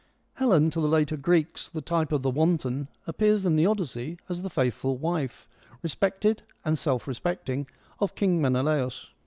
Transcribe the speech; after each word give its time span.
Helen, 0.33 0.71
to 0.71 0.81
the 0.81 0.87
later 0.87 1.15
Greeks 1.15 1.69
the 1.69 1.79
type 1.79 2.11
of 2.11 2.23
the 2.23 2.31
wanton, 2.31 2.87
appears 3.05 3.45
in 3.45 3.55
the 3.55 3.67
Odyssey 3.67 4.17
as 4.29 4.41
the 4.41 4.49
faithful 4.49 4.97
wife, 4.97 5.47
respected 5.83 6.41
and 6.65 6.75
self 6.75 7.05
respe 7.05 7.37
cting, 7.45 7.67
of 7.99 8.15
King 8.15 8.41
Menelaus. 8.41 9.11